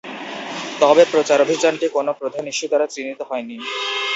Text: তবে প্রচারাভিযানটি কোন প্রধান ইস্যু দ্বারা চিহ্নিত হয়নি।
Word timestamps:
তবে 0.81 1.03
প্রচারাভিযানটি 1.11 1.87
কোন 1.95 2.07
প্রধান 2.19 2.43
ইস্যু 2.51 2.65
দ্বারা 2.67 2.87
চিহ্নিত 2.93 3.19
হয়নি। 3.29 3.57